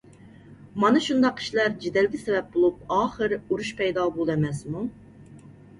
مانا 0.83 1.01
شۇنداق 1.07 1.43
ئىشلار 1.43 1.75
جېدەلگە 1.83 2.23
سەۋەب 2.23 2.49
بولۇپ، 2.57 2.81
ئاخىر 2.97 3.39
ئۇرۇش 3.39 3.73
پەيدا 3.85 4.11
بولىدۇ 4.19 4.39
ئەمەسمۇ؟ 4.39 4.87